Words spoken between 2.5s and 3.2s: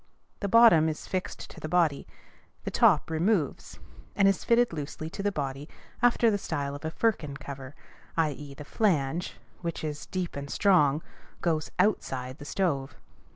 the top